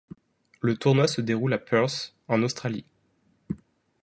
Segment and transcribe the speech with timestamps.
[0.61, 2.85] Le tournoi se déroule à Perth, en Australie.